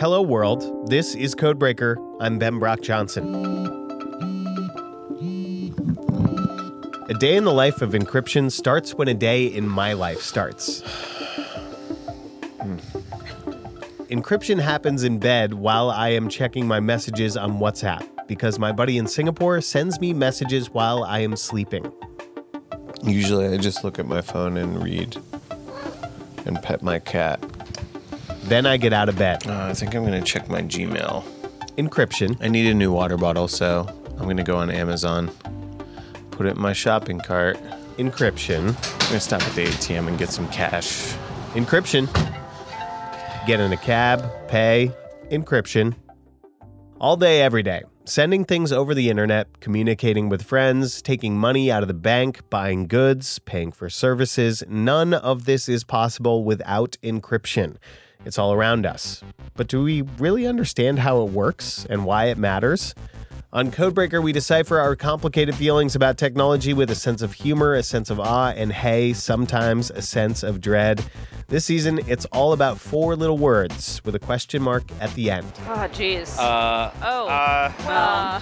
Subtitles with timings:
[0.00, 0.88] Hello, world.
[0.88, 1.94] This is Codebreaker.
[2.22, 3.34] I'm Ben Brock Johnson.
[7.10, 10.80] A day in the life of encryption starts when a day in my life starts.
[12.62, 12.76] Hmm.
[14.08, 18.96] Encryption happens in bed while I am checking my messages on WhatsApp because my buddy
[18.96, 21.92] in Singapore sends me messages while I am sleeping.
[23.02, 25.18] Usually I just look at my phone and read
[26.46, 27.44] and pet my cat.
[28.50, 29.46] Then I get out of bed.
[29.46, 31.22] Uh, I think I'm going to check my Gmail.
[31.78, 32.36] Encryption.
[32.40, 33.86] I need a new water bottle, so
[34.18, 35.30] I'm going to go on Amazon,
[36.32, 37.58] put it in my shopping cart.
[37.96, 38.58] Encryption.
[38.58, 41.14] I'm going to stop at the ATM and get some cash.
[41.52, 42.08] Encryption.
[43.46, 44.90] Get in a cab, pay,
[45.30, 45.94] encryption.
[47.00, 47.82] All day, every day.
[48.04, 52.88] Sending things over the internet, communicating with friends, taking money out of the bank, buying
[52.88, 54.64] goods, paying for services.
[54.68, 57.76] None of this is possible without encryption.
[58.24, 59.22] It's all around us.
[59.56, 62.94] But do we really understand how it works and why it matters?
[63.52, 67.82] On Codebreaker, we decipher our complicated feelings about technology with a sense of humor, a
[67.82, 71.04] sense of awe, and hey, sometimes a sense of dread.
[71.48, 75.50] This season, it's all about four little words with a question mark at the end.
[75.66, 76.38] Oh, jeez.
[76.38, 77.26] Uh, oh.
[77.26, 78.40] uh, Uh,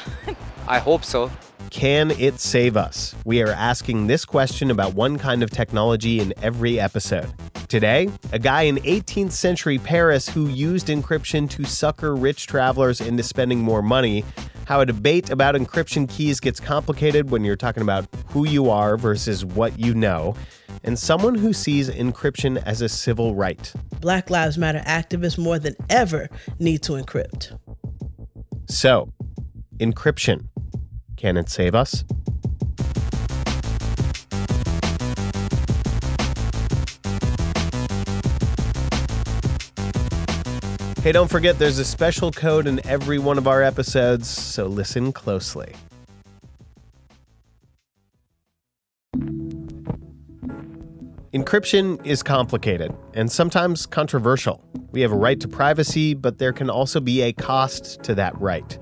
[0.66, 1.30] I hope so.
[1.70, 3.14] Can it save us?
[3.24, 7.32] We are asking this question about one kind of technology in every episode.
[7.68, 13.22] Today, a guy in 18th century Paris who used encryption to sucker rich travelers into
[13.22, 14.24] spending more money,
[14.64, 18.96] how a debate about encryption keys gets complicated when you're talking about who you are
[18.96, 20.34] versus what you know,
[20.84, 23.72] and someone who sees encryption as a civil right.
[24.00, 27.58] Black Lives Matter activists more than ever need to encrypt.
[28.68, 29.12] So,
[29.78, 30.48] encryption.
[31.18, 32.04] Can it save us?
[41.02, 45.12] Hey, don't forget there's a special code in every one of our episodes, so listen
[45.12, 45.74] closely.
[51.34, 54.62] Encryption is complicated and sometimes controversial.
[54.92, 58.40] We have a right to privacy, but there can also be a cost to that
[58.40, 58.78] right.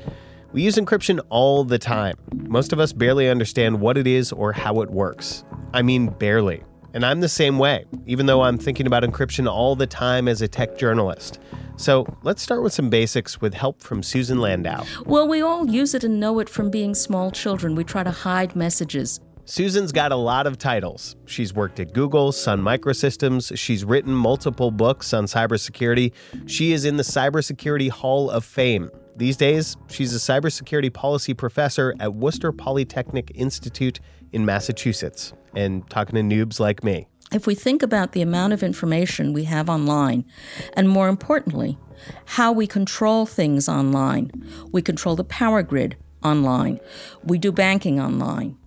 [0.56, 2.16] We use encryption all the time.
[2.48, 5.44] Most of us barely understand what it is or how it works.
[5.74, 6.64] I mean, barely.
[6.94, 10.40] And I'm the same way, even though I'm thinking about encryption all the time as
[10.40, 11.40] a tech journalist.
[11.76, 14.82] So let's start with some basics with help from Susan Landau.
[15.04, 17.74] Well, we all use it and know it from being small children.
[17.74, 19.20] We try to hide messages.
[19.44, 21.16] Susan's got a lot of titles.
[21.26, 23.58] She's worked at Google, Sun Microsystems.
[23.58, 26.12] She's written multiple books on cybersecurity.
[26.46, 28.90] She is in the Cybersecurity Hall of Fame.
[29.16, 33.98] These days, she's a cybersecurity policy professor at Worcester Polytechnic Institute
[34.30, 37.08] in Massachusetts and talking to noobs like me.
[37.32, 40.26] If we think about the amount of information we have online,
[40.74, 41.78] and more importantly,
[42.26, 44.30] how we control things online,
[44.70, 46.78] we control the power grid online,
[47.24, 48.58] we do banking online.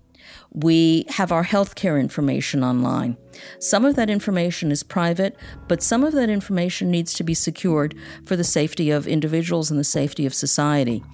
[0.52, 3.16] We have our healthcare information online.
[3.60, 5.36] Some of that information is private,
[5.68, 7.94] but some of that information needs to be secured
[8.26, 11.04] for the safety of individuals and the safety of society.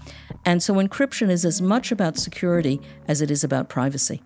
[0.45, 4.23] And so encryption is as much about security as it is about privacy.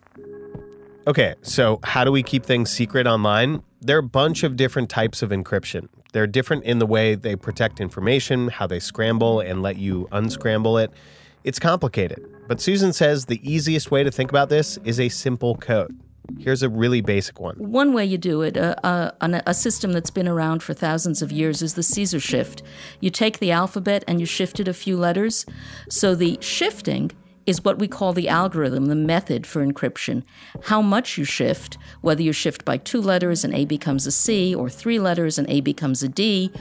[1.07, 3.63] Okay, so how do we keep things secret online?
[3.81, 5.89] There are a bunch of different types of encryption.
[6.13, 10.79] They're different in the way they protect information, how they scramble and let you unscramble
[10.79, 10.93] it.
[11.43, 15.57] It's complicated, but Susan says the easiest way to think about this is a simple
[15.57, 15.99] code.
[16.39, 17.57] Here's a really basic one.
[17.57, 19.11] One way you do it, uh, uh,
[19.47, 22.63] a system that's been around for thousands of years, is the Caesar shift.
[23.01, 25.47] You take the alphabet and you shift it a few letters.
[25.89, 27.11] So the shifting
[27.47, 30.23] is what we call the algorithm, the method for encryption.
[30.65, 34.55] How much you shift, whether you shift by two letters and A becomes a C,
[34.55, 36.53] or three letters and A becomes a D,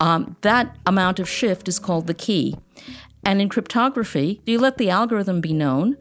[0.00, 2.56] um, that amount of shift is called the key.
[3.28, 5.98] And in cryptography, you let the algorithm be known,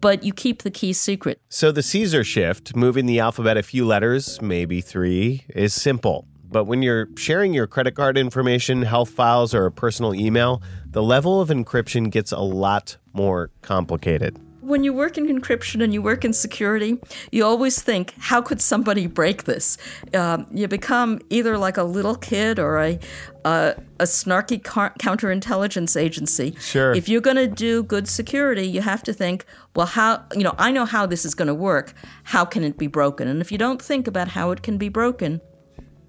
[0.00, 1.40] but you keep the key secret.
[1.48, 6.28] So the Caesar shift, moving the alphabet a few letters, maybe three, is simple.
[6.44, 11.02] But when you're sharing your credit card information, health files, or a personal email, the
[11.02, 14.38] level of encryption gets a lot more complicated.
[14.60, 16.98] When you work in encryption and you work in security,
[17.30, 19.78] you always think, how could somebody break this?
[20.12, 22.98] Um, you become either like a little kid or a,
[23.44, 26.56] uh, a snarky car- counterintelligence agency.
[26.60, 26.92] Sure.
[26.92, 29.44] If you're going to do good security, you have to think,
[29.76, 31.94] well, how, you know, I know how this is going to work.
[32.24, 33.28] How can it be broken?
[33.28, 35.40] And if you don't think about how it can be broken,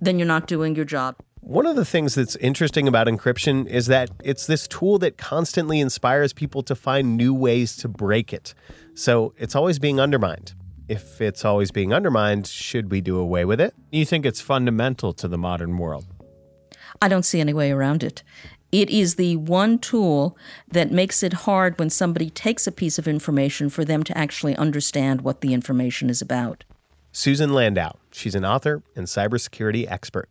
[0.01, 1.15] then you're not doing your job.
[1.41, 5.80] One of the things that's interesting about encryption is that it's this tool that constantly
[5.80, 8.53] inspires people to find new ways to break it.
[8.94, 10.53] So it's always being undermined.
[10.88, 13.74] If it's always being undermined, should we do away with it?
[13.91, 16.06] You think it's fundamental to the modern world?
[17.01, 18.21] I don't see any way around it.
[18.71, 20.38] It is the one tool
[20.68, 24.56] that makes it hard when somebody takes a piece of information for them to actually
[24.56, 26.65] understand what the information is about.
[27.12, 27.94] Susan Landau.
[28.12, 30.30] She's an author and cybersecurity expert.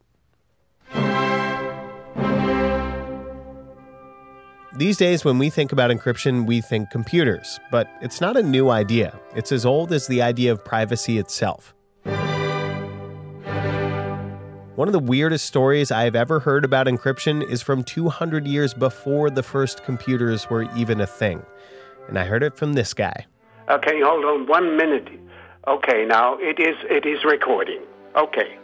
[4.79, 8.70] These days, when we think about encryption, we think computers, but it's not a new
[8.70, 9.19] idea.
[9.35, 11.75] It's as old as the idea of privacy itself.
[14.79, 18.73] One of the weirdest stories I have ever heard about encryption is from 200 years
[18.73, 21.43] before the first computers were even a thing.
[22.06, 23.26] And I heard it from this guy.
[23.69, 25.08] Okay, hold on one minute.
[25.67, 27.82] Okay, now it is it is recording.
[28.14, 28.56] Okay.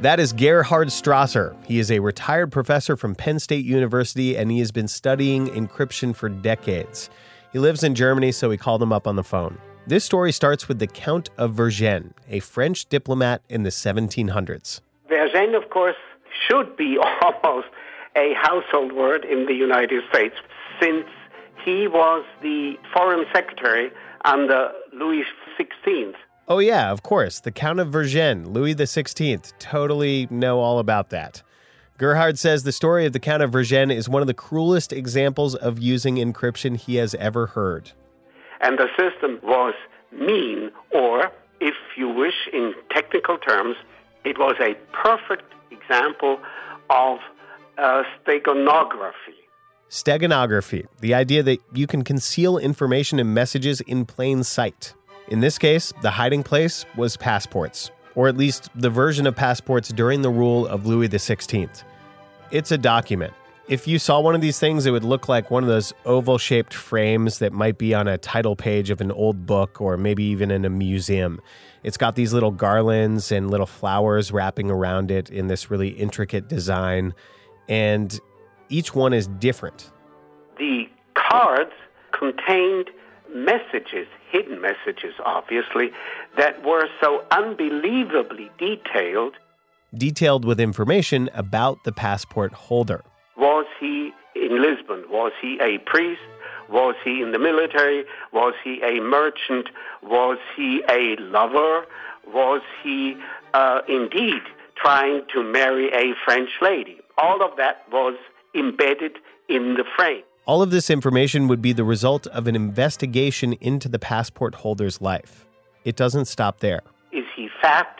[0.00, 1.54] That is Gerhard Strasser.
[1.64, 6.14] He is a retired professor from Penn State University and he has been studying encryption
[6.14, 7.10] for decades.
[7.52, 9.56] He lives in Germany, so we called him up on the phone.
[9.86, 14.80] This story starts with the Count of Vergennes, a French diplomat in the 1700s.
[15.08, 15.96] Vergennes, of course,
[16.48, 17.68] should be almost
[18.16, 20.34] a household word in the United States
[20.80, 21.06] since
[21.64, 23.92] he was the foreign secretary
[24.24, 25.22] under Louis
[25.56, 26.14] XVI.
[26.46, 27.40] Oh, yeah, of course.
[27.40, 29.52] The Count of Vergennes, Louis XVI.
[29.58, 31.42] Totally know all about that.
[31.96, 35.54] Gerhard says the story of the Count of Vergennes is one of the cruelest examples
[35.54, 37.92] of using encryption he has ever heard.
[38.60, 39.74] And the system was
[40.12, 41.30] mean, or,
[41.60, 43.76] if you wish, in technical terms,
[44.24, 46.40] it was a perfect example
[46.90, 47.20] of
[47.78, 49.38] uh, steganography.
[49.88, 54.92] Steganography, the idea that you can conceal information and messages in plain sight.
[55.28, 59.88] In this case, the hiding place was passports, or at least the version of passports
[59.88, 61.82] during the rule of Louis XVI.
[62.50, 63.32] It's a document.
[63.66, 66.36] If you saw one of these things, it would look like one of those oval
[66.36, 70.22] shaped frames that might be on a title page of an old book or maybe
[70.24, 71.40] even in a museum.
[71.82, 76.48] It's got these little garlands and little flowers wrapping around it in this really intricate
[76.48, 77.14] design,
[77.66, 78.20] and
[78.68, 79.90] each one is different.
[80.58, 80.84] The
[81.14, 81.72] cards
[82.12, 82.90] contained
[83.34, 85.90] messages, hidden messages, obviously,
[86.38, 89.34] that were so unbelievably detailed.
[89.94, 93.02] Detailed with information about the passport holder.
[93.36, 95.04] Was he in Lisbon?
[95.10, 96.20] Was he a priest?
[96.68, 98.04] Was he in the military?
[98.32, 99.68] Was he a merchant?
[100.02, 101.84] Was he a lover?
[102.32, 103.16] Was he
[103.52, 104.42] uh, indeed
[104.76, 106.98] trying to marry a French lady?
[107.18, 108.16] All of that was
[108.54, 110.22] embedded in the frame.
[110.46, 115.00] All of this information would be the result of an investigation into the passport holder's
[115.00, 115.46] life.
[115.84, 116.82] It doesn't stop there.
[117.12, 117.96] Is he fat?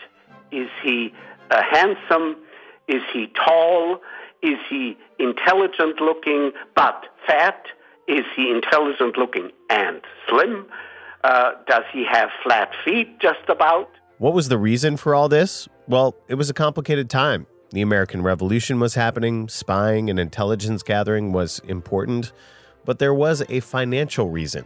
[0.51, 1.11] Is he
[1.49, 2.35] uh, handsome?
[2.87, 3.99] Is he tall?
[4.43, 7.65] Is he intelligent looking but fat?
[8.07, 10.67] Is he intelligent looking and slim?
[11.23, 13.89] Uh, does he have flat feet just about?
[14.19, 15.67] What was the reason for all this?
[15.87, 17.47] Well, it was a complicated time.
[17.75, 22.31] The American Revolution was happening, spying and intelligence gathering was important,
[22.85, 24.65] but there was a financial reason.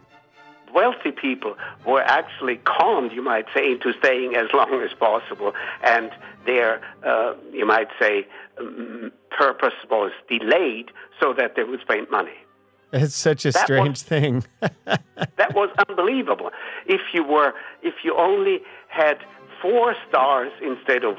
[0.75, 1.55] Wealthy people
[1.87, 5.53] were actually conned, you might say, into staying as long as possible,
[5.83, 6.11] and
[6.45, 8.27] their, uh, you might say,
[8.59, 12.37] um, purpose was delayed so that they would spend money.
[12.93, 14.43] It's such a that strange was, thing.
[14.85, 16.51] that was unbelievable.
[16.85, 19.17] If you were, if you only had
[19.63, 21.15] four stars instead of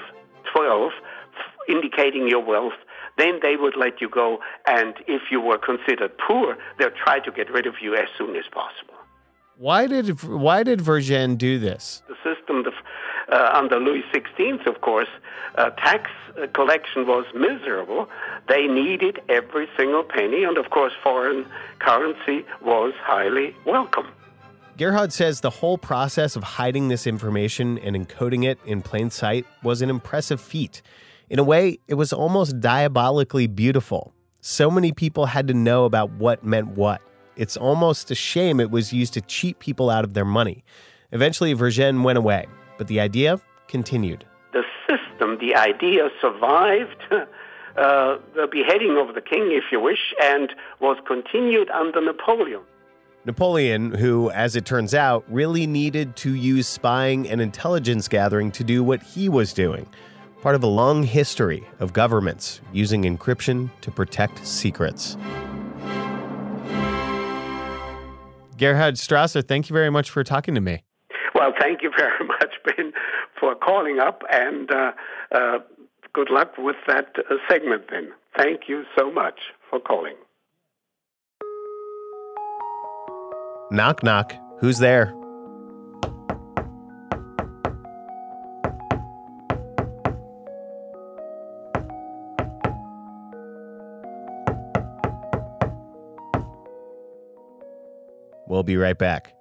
[0.55, 0.93] twelve,
[1.69, 2.79] indicating your wealth,
[3.19, 4.39] then they would let you go.
[4.67, 8.37] And if you were considered poor, they'll try to get rid of you as soon
[8.37, 8.95] as possible.
[9.57, 12.03] Why did why did Vergennes do this?
[12.09, 12.65] The system
[13.31, 15.09] uh, under Louis XVI, of course,
[15.57, 16.11] uh, tax
[16.55, 18.09] collection was miserable.
[18.49, 21.47] They needed every single penny, and of course, foreign
[21.79, 24.07] currency was highly welcome.
[24.79, 29.45] Gerhard says the whole process of hiding this information and encoding it in plain sight
[29.63, 30.81] was an impressive feat.
[31.31, 34.13] In a way, it was almost diabolically beautiful.
[34.41, 37.01] So many people had to know about what meant what.
[37.37, 40.65] It's almost a shame it was used to cheat people out of their money.
[41.13, 42.47] Eventually, Vergennes went away,
[42.79, 44.25] but the idea continued.
[44.53, 47.27] The system, the idea survived uh,
[48.35, 52.63] the beheading of the king, if you wish, and was continued under Napoleon.
[53.25, 58.65] Napoleon, who, as it turns out, really needed to use spying and intelligence gathering to
[58.65, 59.87] do what he was doing
[60.41, 65.17] part of a long history of governments using encryption to protect secrets.
[68.57, 70.83] Gerhard Strasser, thank you very much for talking to me.
[71.35, 72.93] Well, thank you very much, Ben,
[73.39, 74.93] for calling up, and uh,
[75.33, 75.59] uh,
[76.13, 78.11] good luck with that uh, segment then.
[78.37, 80.15] Thank you so much for calling.
[83.71, 84.35] Knock, knock.
[84.59, 85.15] Who's there?
[98.61, 99.33] We'll be right back.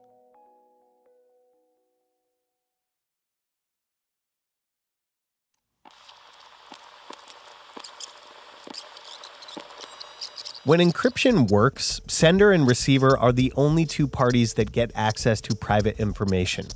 [10.64, 15.54] When encryption works, sender and receiver are the only two parties that get access to
[15.54, 16.68] private information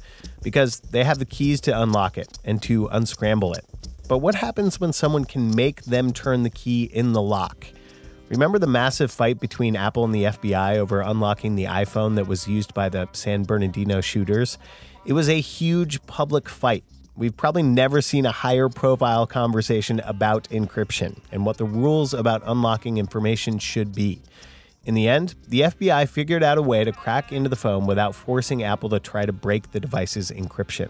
[0.42, 3.64] because they have the keys to unlock it and to unscramble it.
[4.10, 7.68] But what happens when someone can make them turn the key in the lock?
[8.34, 12.48] Remember the massive fight between Apple and the FBI over unlocking the iPhone that was
[12.48, 14.58] used by the San Bernardino shooters?
[15.06, 16.84] It was a huge public fight.
[17.16, 22.42] We've probably never seen a higher profile conversation about encryption and what the rules about
[22.48, 24.24] unlocking information should be.
[24.84, 28.16] In the end, the FBI figured out a way to crack into the phone without
[28.16, 30.90] forcing Apple to try to break the device's encryption.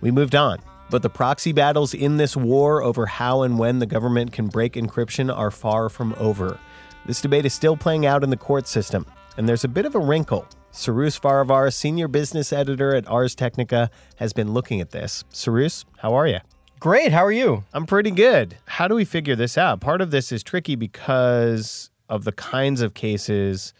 [0.00, 0.58] We moved on.
[0.90, 4.72] But the proxy battles in this war over how and when the government can break
[4.72, 6.58] encryption are far from over.
[7.06, 9.94] This debate is still playing out in the court system, and there's a bit of
[9.94, 10.46] a wrinkle.
[10.70, 15.24] Cyrus Farivar, senior business editor at Ars Technica, has been looking at this.
[15.30, 16.38] Cyrus, how are you?
[16.78, 17.12] Great.
[17.12, 17.64] How are you?
[17.74, 18.56] I'm pretty good.
[18.66, 19.80] How do we figure this out?
[19.80, 23.74] Part of this is tricky because of the kinds of cases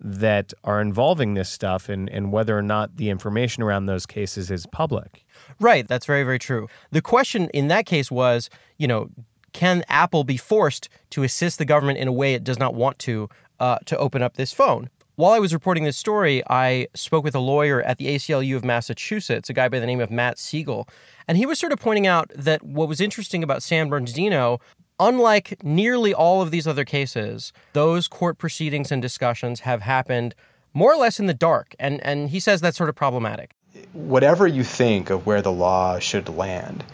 [0.00, 4.50] that are involving this stuff and, and whether or not the information around those cases
[4.50, 5.24] is public.
[5.60, 5.86] Right.
[5.86, 6.68] That's very, very true.
[6.90, 9.10] The question in that case was, you know,
[9.52, 12.98] can Apple be forced to assist the government in a way it does not want
[13.00, 13.28] to
[13.60, 14.90] uh, to open up this phone?
[15.16, 18.64] While I was reporting this story, I spoke with a lawyer at the ACLU of
[18.64, 20.88] Massachusetts, a guy by the name of Matt Segal,
[21.28, 24.58] and he was sort of pointing out that what was interesting about San Bernardino,
[24.98, 30.34] unlike nearly all of these other cases, those court proceedings and discussions have happened
[30.74, 33.54] more or less in the dark, and and he says that's sort of problematic.
[33.92, 36.84] Whatever you think of where the law should land,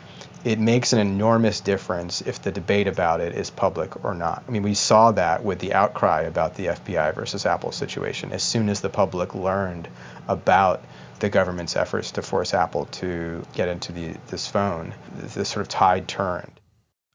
[0.49, 4.43] it makes an enormous difference if the debate about it is public or not.
[4.49, 8.33] I mean, we saw that with the outcry about the FBI versus Apple situation.
[8.33, 9.88] As soon as the public learned
[10.26, 10.83] about
[11.19, 15.69] the government's efforts to force Apple to get into the, this phone, this sort of
[15.69, 16.57] tide turned.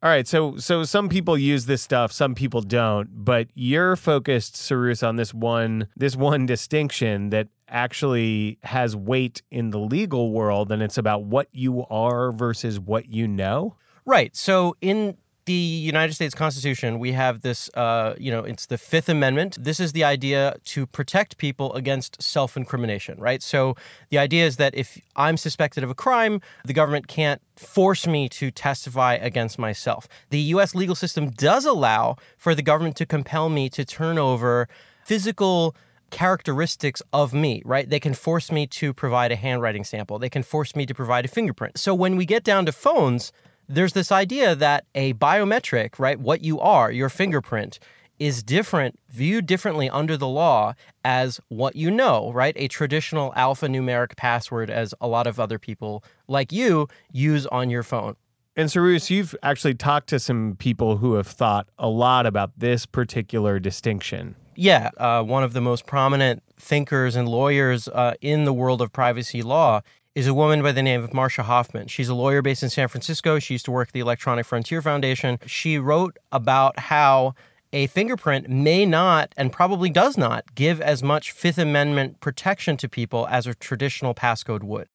[0.04, 4.58] All right, so so some people use this stuff, some people don't, but you're focused,
[4.58, 10.74] Cyrus, on this one this one distinction that actually has weight in the legal world,
[10.74, 13.78] and it's about what you are versus what you know.
[14.06, 14.36] Right.
[14.36, 19.10] So in the United States Constitution, we have this, uh, you know, it's the Fifth
[19.10, 19.58] Amendment.
[19.60, 23.44] This is the idea to protect people against self incrimination, right?
[23.44, 23.76] So
[24.10, 28.30] the idea is that if I'm suspected of a crime, the government can't force me
[28.30, 30.08] to testify against myself.
[30.30, 30.74] The U.S.
[30.76, 34.68] legal system does allow for the government to compel me to turn over
[35.04, 35.76] physical
[36.10, 37.90] characteristics of me, right?
[37.90, 40.20] They can force me to provide a handwriting sample.
[40.20, 41.80] They can force me to provide a fingerprint.
[41.80, 43.32] So when we get down to phones,
[43.68, 47.80] there's this idea that a biometric, right, what you are, your fingerprint,
[48.20, 52.54] is different, viewed differently under the law as what you know, right?
[52.58, 57.84] A traditional alphanumeric password, as a lot of other people like you use on your
[57.84, 58.16] phone.
[58.56, 62.86] And Cyrus, you've actually talked to some people who have thought a lot about this
[62.86, 64.36] particular distinction.
[64.56, 68.94] Yeah, uh, one of the most prominent thinkers and lawyers uh, in the world of
[68.94, 69.82] privacy law
[70.16, 71.88] is a woman by the name of Marcia Hofmann.
[71.88, 73.40] She's a lawyer based in San Francisco.
[73.40, 75.40] She used to work at the Electronic Frontier Foundation.
[75.46, 77.34] She wrote about how
[77.72, 82.88] a fingerprint may not and probably does not give as much Fifth Amendment protection to
[82.88, 84.88] people as a traditional passcode would.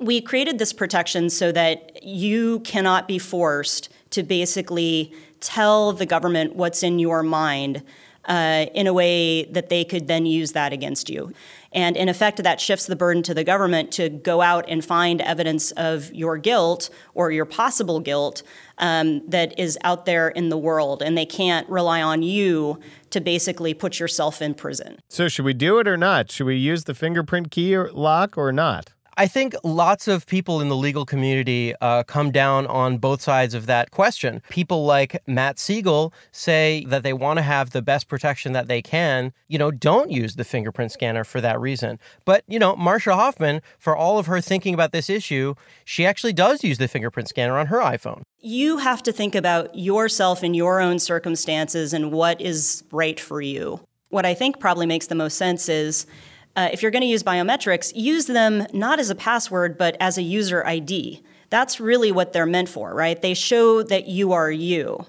[0.00, 6.56] We created this protection so that you cannot be forced to basically tell the government
[6.56, 7.82] what's in your mind
[8.24, 11.32] uh, in a way that they could then use that against you.
[11.74, 15.20] And in effect, that shifts the burden to the government to go out and find
[15.20, 18.42] evidence of your guilt or your possible guilt
[18.78, 21.02] um, that is out there in the world.
[21.02, 22.78] And they can't rely on you
[23.10, 24.98] to basically put yourself in prison.
[25.08, 26.30] So, should we do it or not?
[26.30, 28.92] Should we use the fingerprint key or lock or not?
[29.16, 33.54] I think lots of people in the legal community uh, come down on both sides
[33.54, 34.42] of that question.
[34.50, 38.82] People like Matt Segal say that they want to have the best protection that they
[38.82, 39.32] can.
[39.46, 42.00] You know, don't use the fingerprint scanner for that reason.
[42.24, 45.54] But, you know, Marcia Hofmann, for all of her thinking about this issue,
[45.84, 48.22] she actually does use the fingerprint scanner on her iPhone.
[48.40, 53.40] You have to think about yourself and your own circumstances and what is right for
[53.40, 53.80] you.
[54.08, 56.06] What I think probably makes the most sense is
[56.56, 60.18] uh, if you're going to use biometrics, use them not as a password, but as
[60.18, 61.22] a user ID.
[61.50, 63.20] That's really what they're meant for, right?
[63.20, 65.04] They show that you are you.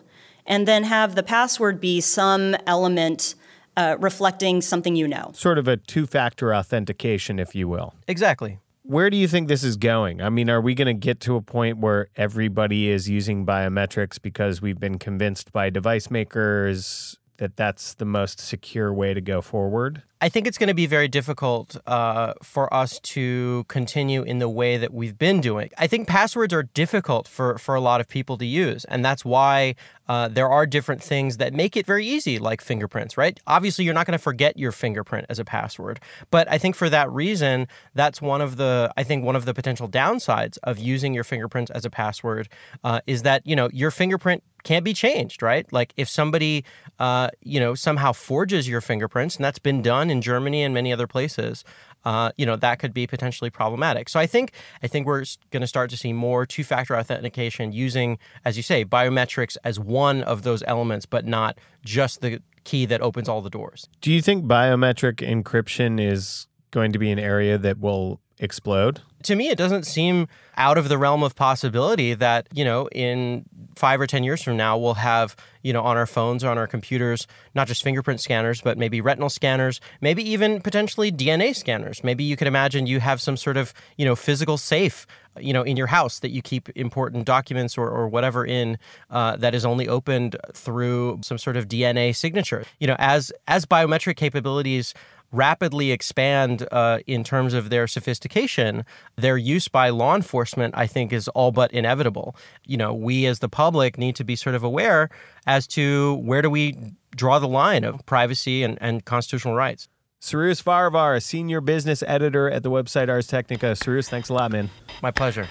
[0.46, 3.36] And then have the password be some element
[3.78, 5.32] uh, reflecting something you know.
[5.34, 7.96] Sort of a two factor authentication, if you will.
[8.08, 8.60] Exactly.
[8.84, 10.22] Where do you think this is going?
[10.22, 14.22] I mean, are we going to get to a point where everybody is using biometrics
[14.22, 19.42] because we've been convinced by device makers that that's the most secure way to go
[19.42, 20.04] forward?
[20.22, 24.48] I think it's going to be very difficult uh, for us to continue in the
[24.48, 25.70] way that we've been doing.
[25.78, 28.86] I think passwords are difficult for, for a lot of people to use.
[28.86, 29.76] And that's why
[30.08, 33.40] uh, there are different things that make it very easy, like fingerprints, right?
[33.46, 36.00] Obviously, you're not going to forget your fingerprint as a password.
[36.32, 39.54] But I think for that reason, that's one of the, I think, one of the
[39.54, 42.48] potential downsides of using your fingerprints as a password
[42.84, 45.72] uh, is that, you know, your fingerprint can't be changed, right?
[45.72, 46.66] Like if somebody,
[47.00, 50.92] uh, you know, somehow forges your fingerprints, and that's been done in Germany and many
[50.94, 51.64] other places,
[52.06, 54.10] uh, you know, that could be potentially problematic.
[54.10, 54.52] So I think
[54.84, 58.86] I think we're going to start to see more two-factor authentication using, as you say,
[58.86, 63.50] biometrics as one of those elements, but not just the key that opens all the
[63.50, 63.88] doors.
[64.02, 69.02] Do you think biometric encryption is going to be an area that will explode?
[69.26, 73.44] To me, it doesn't seem out of the realm of possibility that, you know, in
[73.76, 76.60] five or 10 years from now, we'll have, you know, on our phones or on
[76.60, 82.04] our computers, not just fingerprint scanners, but maybe retinal scanners, maybe even potentially DNA scanners.
[82.04, 85.08] Maybe you could imagine you have some sort of, you know, physical safe,
[85.40, 88.78] you know, in your house that you keep important documents or, or whatever in
[89.10, 92.64] uh, that is only opened through some sort of DNA signature.
[92.80, 94.94] You know, as as biometric capabilities
[95.32, 101.12] rapidly expand uh, in terms of their sophistication, their use by law enforcement, I think,
[101.12, 102.36] is all but inevitable.
[102.66, 105.10] You know, we as the public need to be sort of aware
[105.46, 109.88] as to where do we draw the line of privacy and, and constitutional rights.
[110.20, 113.76] Cyrus Farivar, senior business editor at the website Ars Technica.
[113.76, 114.72] Cyrus, thanks a lot, man.
[115.02, 115.48] My pleasure.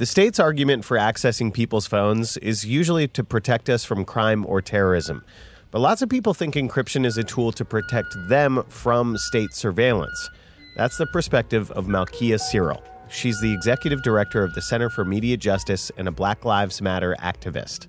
[0.00, 4.62] The state's argument for accessing people's phones is usually to protect us from crime or
[4.62, 5.22] terrorism.
[5.70, 10.30] But lots of people think encryption is a tool to protect them from state surveillance.
[10.74, 12.82] That's the perspective of Malkia Cyril.
[13.10, 17.14] She's the executive director of the Center for Media Justice and a Black Lives Matter
[17.20, 17.86] activist.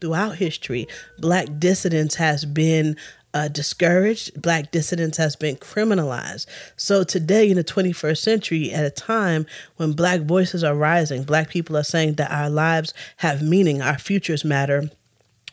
[0.00, 0.86] Throughout history,
[1.18, 2.96] black dissidence has been
[3.38, 4.40] uh, discouraged.
[4.40, 6.46] Black dissidence has been criminalized.
[6.76, 9.46] So today, in the 21st century, at a time
[9.76, 13.98] when black voices are rising, black people are saying that our lives have meaning, our
[13.98, 14.90] futures matter.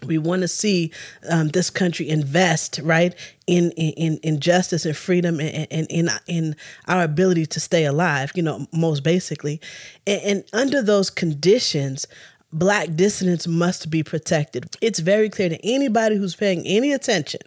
[0.04, 0.91] We want to see
[1.30, 3.15] um, this country invest right
[3.48, 6.56] in in in justice and freedom and, and in in
[6.88, 8.32] our ability to stay alive.
[8.36, 9.62] You know, most basically,
[10.06, 12.08] and, and under those conditions,
[12.56, 14.65] black dissidents must be protected.
[14.82, 17.41] It's very clear to anybody who's paying any attention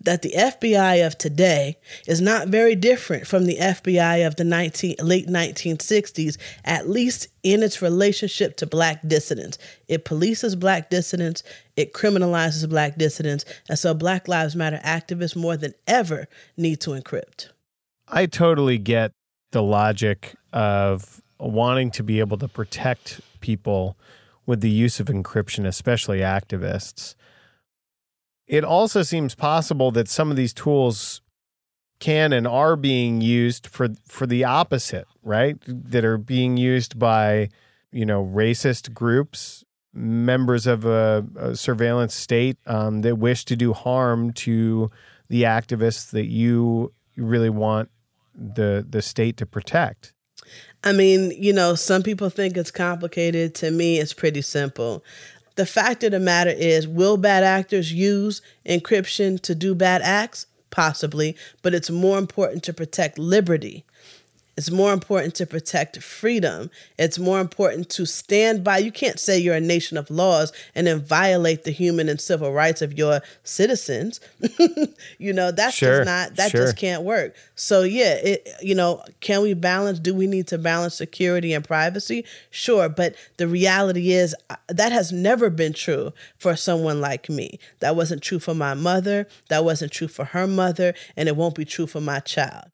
[0.00, 1.76] that the FBI of today
[2.08, 7.62] is not very different from the FBI of the 19, late 1960s, at least in
[7.62, 9.58] its relationship to black dissidents.
[9.86, 11.44] It polices black dissidents,
[11.76, 16.90] it criminalizes black dissidents, and so Black Lives Matter activists more than ever need to
[16.90, 17.50] encrypt.
[18.08, 19.12] I totally get
[19.52, 23.96] the logic of wanting to be able to protect people
[24.48, 27.14] with the use of encryption, especially activists.
[28.46, 31.20] It also seems possible that some of these tools
[32.00, 35.58] can and are being used for for the opposite, right?
[35.66, 37.50] That are being used by,
[37.92, 43.74] you know, racist groups, members of a, a surveillance state um, that wish to do
[43.74, 44.90] harm to
[45.28, 47.90] the activists that you really want
[48.34, 50.14] the the state to protect.
[50.84, 53.54] I mean, you know, some people think it's complicated.
[53.56, 55.04] To me, it's pretty simple.
[55.56, 60.46] The fact of the matter is, will bad actors use encryption to do bad acts?
[60.70, 63.84] Possibly, but it's more important to protect liberty
[64.58, 66.68] it's more important to protect freedom.
[66.98, 68.78] It's more important to stand by.
[68.78, 72.52] You can't say you're a nation of laws and then violate the human and civil
[72.52, 74.18] rights of your citizens.
[75.18, 76.62] you know, that's sure, just not that sure.
[76.62, 77.36] just can't work.
[77.54, 81.64] So yeah, it you know, can we balance do we need to balance security and
[81.64, 82.24] privacy?
[82.50, 87.60] Sure, but the reality is uh, that has never been true for someone like me.
[87.78, 91.54] That wasn't true for my mother, that wasn't true for her mother, and it won't
[91.54, 92.72] be true for my child.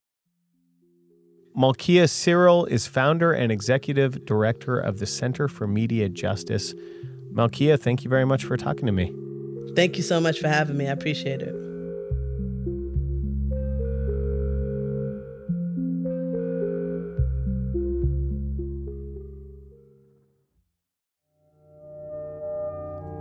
[1.56, 6.74] Malkia Cyril is founder and executive director of the Center for Media Justice.
[7.32, 9.14] Malkia, thank you very much for talking to me.
[9.76, 10.88] Thank you so much for having me.
[10.88, 11.63] I appreciate it.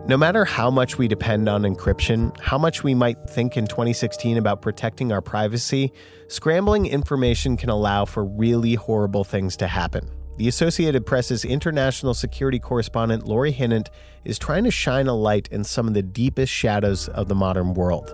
[0.06, 4.38] No matter how much we depend on encryption, how much we might think in 2016
[4.38, 5.94] about protecting our privacy,
[6.28, 10.10] scrambling information can allow for really horrible things to happen.
[10.36, 13.90] The Associated Press's international security correspondent Lori Hinnant
[14.26, 17.74] is trying to shine a light in some of the deepest shadows of the modern
[17.74, 18.14] world.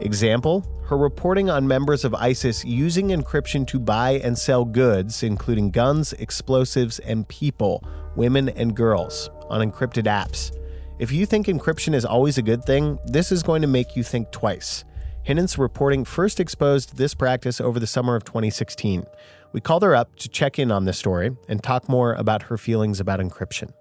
[0.00, 5.70] Example her reporting on members of ISIS using encryption to buy and sell goods, including
[5.70, 7.84] guns, explosives, and people,
[8.16, 10.50] women and girls, on encrypted apps.
[10.98, 14.02] If you think encryption is always a good thing, this is going to make you
[14.02, 14.84] think twice.
[15.22, 19.04] Hinnant's reporting first exposed this practice over the summer of 2016.
[19.52, 22.58] We called her up to check in on this story and talk more about her
[22.58, 23.72] feelings about encryption.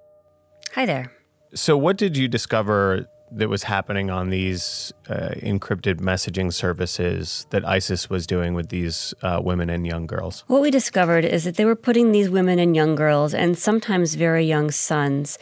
[0.74, 1.12] Hi there.
[1.56, 7.66] So, what did you discover that was happening on these uh, encrypted messaging services that
[7.66, 10.44] ISIS was doing with these uh, women and young girls?
[10.48, 14.16] What we discovered is that they were putting these women and young girls, and sometimes
[14.16, 15.38] very young sons,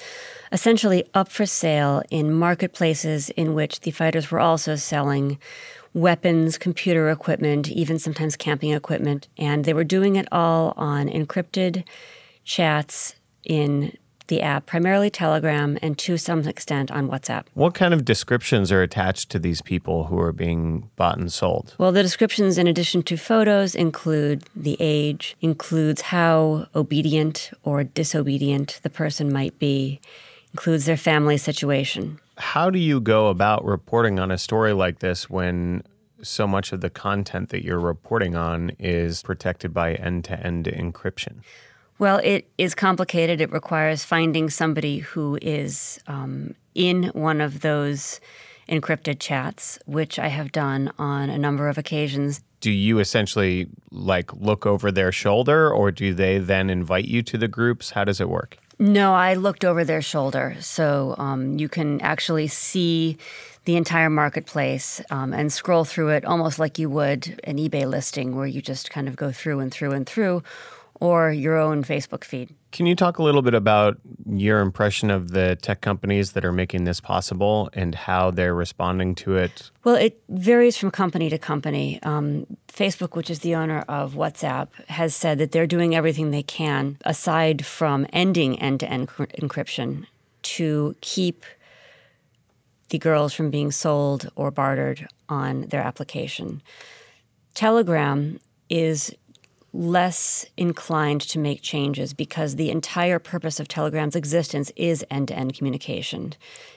[0.52, 5.38] essentially up for sale in marketplaces in which the fighters were also selling
[5.94, 9.28] weapons, computer equipment, even sometimes camping equipment.
[9.38, 11.86] And they were doing it all on encrypted
[12.44, 17.46] chats in the app, primarily Telegram, and to some extent on WhatsApp.
[17.54, 21.76] What kind of descriptions are attached to these people who are being bought and sold?
[21.78, 28.80] Well, the descriptions, in addition to photos, include the age, includes how obedient or disobedient
[28.84, 30.00] the person might be,
[30.54, 32.20] includes their family situation.
[32.38, 35.84] How do you go about reporting on a story like this when
[36.22, 40.66] so much of the content that you're reporting on is protected by end to end
[40.66, 41.42] encryption?
[41.98, 43.40] Well, it is complicated.
[43.40, 48.20] It requires finding somebody who is um, in one of those
[48.68, 52.42] encrypted chats, which I have done on a number of occasions.
[52.60, 57.38] Do you essentially like look over their shoulder or do they then invite you to
[57.38, 57.92] the groups?
[57.92, 58.58] How does it work?
[58.78, 60.58] No, I looked over their shoulder.
[60.60, 63.18] So um, you can actually see
[63.66, 68.36] the entire marketplace um, and scroll through it almost like you would an eBay listing
[68.36, 70.44] where you just kind of go through and through and through
[71.02, 72.54] or your own Facebook feed.
[72.72, 73.98] Can you talk a little bit about
[74.30, 79.16] your impression of the tech companies that are making this possible and how they're responding
[79.16, 79.72] to it?
[79.84, 82.02] Well, it varies from company to company.
[82.04, 86.44] Um, Facebook, which is the owner of WhatsApp, has said that they're doing everything they
[86.44, 90.06] can, aside from ending end to end encryption,
[90.44, 91.46] to keep
[92.90, 96.62] the girls from being sold or bartered on their application.
[97.54, 99.14] Telegram is
[99.76, 105.36] less inclined to make changes because the entire purpose of Telegram's existence is end to
[105.36, 106.34] end communication.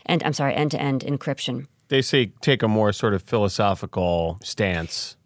[0.06, 1.68] And I'm sorry, end to end encryption.
[1.88, 5.16] They say take a more sort of philosophical stance.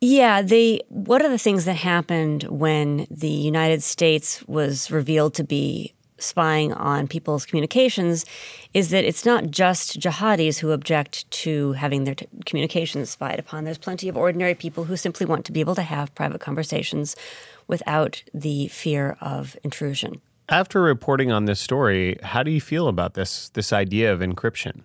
[0.00, 5.44] Yeah, they one of the things that happened when the United States was revealed to
[5.44, 8.24] be spying on people's communications
[8.72, 13.64] is that it's not just jihadis who object to having their t- communications spied upon.
[13.64, 17.16] There's plenty of ordinary people who simply want to be able to have private conversations
[17.66, 20.20] without the fear of intrusion.
[20.48, 24.82] After reporting on this story, how do you feel about this this idea of encryption?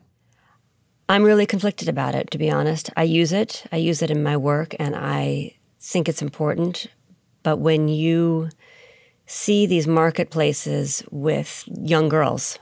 [1.07, 2.89] I'm really conflicted about it, to be honest.
[2.95, 3.65] I use it.
[3.71, 6.87] I use it in my work and I think it's important.
[7.43, 8.49] But when you
[9.31, 12.59] see these marketplaces with young girls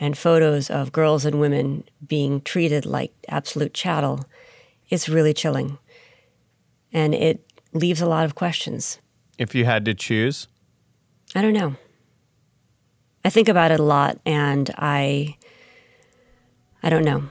[0.00, 4.24] and photos of girls and women being treated like absolute chattel,
[4.88, 5.78] it's really chilling.
[6.92, 8.98] And it leaves a lot of questions.
[9.38, 10.48] If you had to choose?
[11.32, 11.76] I don't know.
[13.24, 15.36] I think about it a lot and I
[16.82, 17.22] I don't know.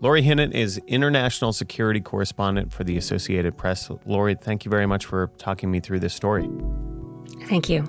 [0.00, 3.90] Lori Hinnant is international security correspondent for the Associated Press.
[4.06, 6.48] Lori, thank you very much for talking me through this story.
[7.48, 7.84] Thank you.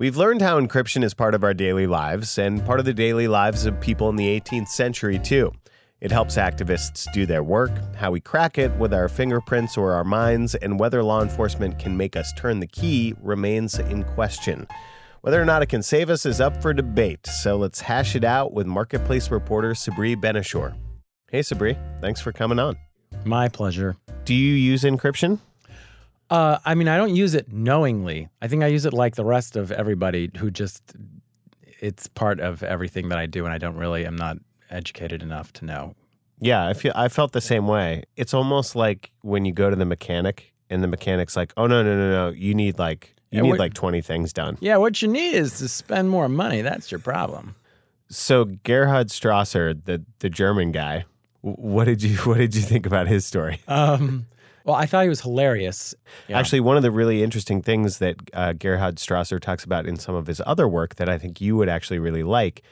[0.00, 3.28] We've learned how encryption is part of our daily lives and part of the daily
[3.28, 5.52] lives of people in the 18th century, too.
[6.00, 10.02] It helps activists do their work, how we crack it with our fingerprints or our
[10.02, 14.66] minds, and whether law enforcement can make us turn the key remains in question.
[15.22, 18.24] Whether or not it can save us is up for debate, so let's hash it
[18.24, 20.74] out with marketplace reporter Sabri Ben-Achour.
[21.30, 22.78] Hey, Sabri, thanks for coming on.
[23.26, 23.98] My pleasure.
[24.24, 25.38] Do you use encryption?
[26.30, 28.30] Uh, I mean, I don't use it knowingly.
[28.40, 30.94] I think I use it like the rest of everybody who just,
[31.80, 34.38] it's part of everything that I do, and I don't really, I'm not
[34.70, 35.96] educated enough to know.
[36.38, 38.04] Yeah, I feel I felt the same way.
[38.16, 41.82] It's almost like when you go to the mechanic and the mechanic's like, "Oh no,
[41.82, 45.00] no, no, no, you need like you Yeah, need like 20 things done." Yeah, what
[45.02, 46.62] you need is to spend more money.
[46.62, 47.54] That's your problem.
[48.08, 51.04] So Gerhard Strasser, the the German guy,
[51.42, 53.60] what did you what did you think about his story?
[53.68, 54.26] Um,
[54.64, 55.94] well, I thought he was hilarious.
[56.28, 56.38] Yeah.
[56.38, 60.14] Actually, one of the really interesting things that uh, Gerhard Strasser talks about in some
[60.14, 62.62] of his other work that I think you would actually really like,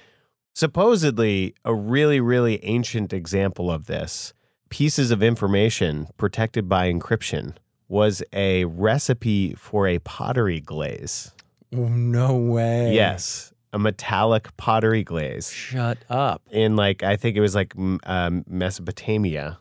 [0.54, 4.34] supposedly a really, really ancient example of this
[4.70, 7.54] pieces of information protected by encryption
[7.88, 11.32] was a recipe for a pottery glaze.
[11.74, 12.94] Oh, no way.
[12.94, 16.42] Yes, a metallic pottery glaze Shut up.
[16.50, 17.74] in like I think it was like
[18.04, 19.58] um, Mesopotamia.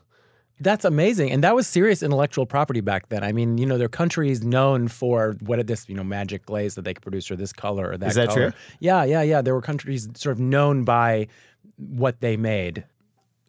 [0.60, 1.30] That's amazing.
[1.30, 3.22] And that was serious intellectual property back then.
[3.22, 6.74] I mean, you know, their country is known for what this, you know, magic glaze
[6.74, 8.50] that they could produce or this color or that Is that color.
[8.50, 8.60] true?
[8.80, 9.40] Yeah, yeah, yeah.
[9.40, 11.28] There were countries sort of known by
[11.76, 12.84] what they made.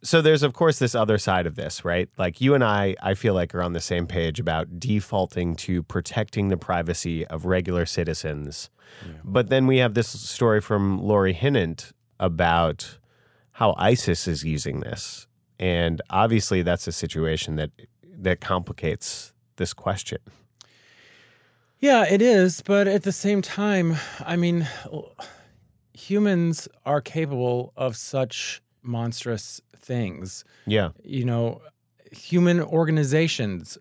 [0.02, 2.10] So there's of course this other side of this, right?
[2.18, 5.84] Like you and I, I feel like are on the same page about defaulting to
[5.84, 8.70] protecting the privacy of regular citizens.
[9.24, 12.98] But then we have this story from Lori Hinnant about
[13.52, 15.28] how ISIS is using this,
[15.60, 17.72] and obviously that's a situation that
[18.04, 20.20] that complicates this question.
[21.80, 22.62] Yeah, it is.
[22.62, 24.68] But at the same time, I mean,
[25.94, 30.44] humans are capable of such monstrous things.
[30.66, 31.62] Yeah, you know
[32.12, 33.78] human organizations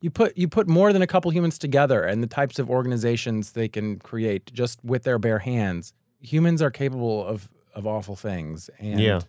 [0.00, 3.52] you put you put more than a couple humans together and the types of organizations
[3.52, 8.70] they can create just with their bare hands humans are capable of of awful things
[8.80, 9.20] and Yeah.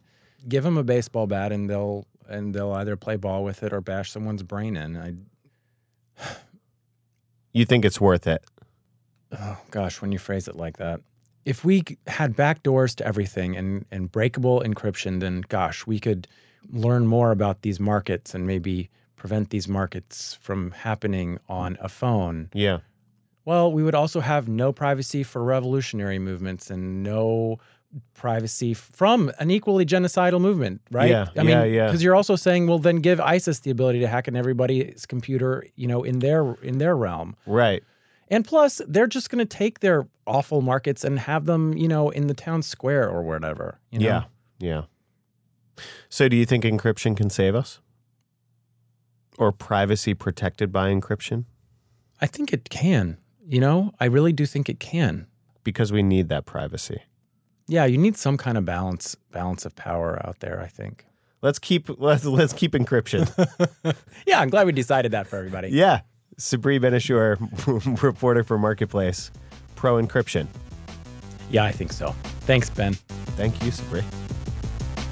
[0.47, 3.81] give them a baseball bat and they'll and they'll either play ball with it or
[3.81, 5.13] bash someone's brain in i
[7.53, 8.43] you think it's worth it?
[9.39, 11.01] oh gosh when you phrase it like that
[11.45, 16.27] if we had back doors to everything and and breakable encryption then gosh we could
[16.71, 22.49] learn more about these markets and maybe prevent these markets from happening on a phone.
[22.53, 22.79] Yeah,
[23.45, 27.59] well we would also have no privacy for revolutionary movements and no
[28.13, 31.09] privacy from an equally genocidal movement right?
[31.09, 31.85] Yeah, i mean yeah, yeah.
[31.87, 35.65] because you're also saying well then give isis the ability to hack in everybody's computer
[35.75, 37.35] you know in their in their realm.
[37.47, 37.83] Right.
[38.29, 42.09] And plus, they're just going to take their awful markets and have them, you know,
[42.09, 43.79] in the town square or whatever.
[43.91, 44.05] You know?
[44.05, 44.23] Yeah,
[44.59, 44.81] yeah.
[46.09, 47.79] So, do you think encryption can save us,
[49.37, 51.45] or privacy protected by encryption?
[52.21, 53.17] I think it can.
[53.47, 55.25] You know, I really do think it can.
[55.63, 57.01] Because we need that privacy.
[57.67, 61.05] Yeah, you need some kind of balance balance of power out there, I think.
[61.41, 63.27] Let's keep let's let's keep encryption.
[64.27, 65.69] Yeah, I'm glad we decided that for everybody.
[65.69, 66.01] yeah,
[66.39, 69.29] Sabri Ben-Achour, reporter for Marketplace,
[69.75, 70.47] pro encryption.
[71.51, 72.15] Yeah, I think so.
[72.41, 72.93] Thanks, Ben.
[73.35, 74.03] Thank you, Sabri.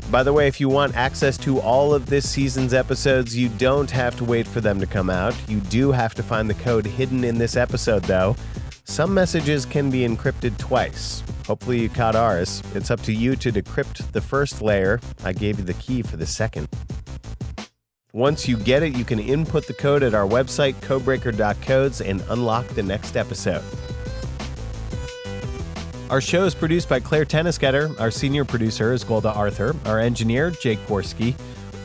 [0.09, 3.91] By the way, if you want access to all of this season's episodes, you don't
[3.91, 5.35] have to wait for them to come out.
[5.49, 8.37] You do have to find the code hidden in this episode, though.
[8.85, 11.23] Some messages can be encrypted twice.
[11.45, 12.63] Hopefully, you caught ours.
[12.73, 15.01] It's up to you to decrypt the first layer.
[15.25, 16.69] I gave you the key for the second.
[18.17, 22.65] Once you get it, you can input the code at our website, codebreaker.codes, and unlock
[22.69, 23.63] the next episode.
[26.09, 27.99] Our show is produced by Claire Toeniskoetter.
[27.99, 29.75] Our senior producer is Golda Arthur.
[29.85, 31.35] Our engineer, Jake Gorski.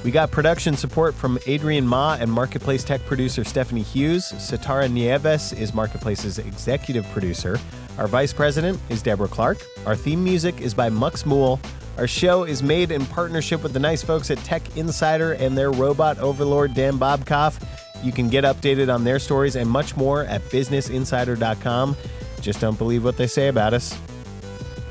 [0.05, 4.33] We got production support from Adrian Ma and Marketplace tech producer Stephanie Hughes.
[4.33, 7.59] Sitara Nieves is Marketplace's executive producer.
[7.99, 9.59] Our vice president is Deborah Clark.
[9.85, 11.61] Our theme music is by Mux Mool.
[11.99, 15.71] Our show is made in partnership with the nice folks at Tech Insider and their
[15.71, 17.63] robot overlord Dan Bobkoff.
[18.03, 21.97] You can get updated on their stories and much more at businessinsider.com.
[22.41, 23.97] Just don't believe what they say about us.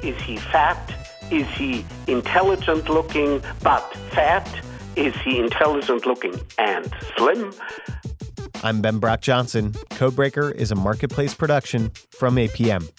[0.03, 0.93] Is he fat?
[1.31, 4.47] Is he intelligent looking but fat?
[4.95, 7.53] Is he intelligent looking and slim?
[8.63, 9.71] I'm Ben Brock Johnson.
[9.91, 12.89] Codebreaker is a marketplace production from APM.